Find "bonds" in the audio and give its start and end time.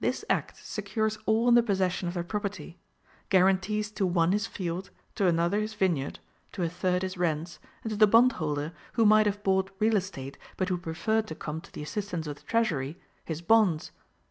13.40-13.92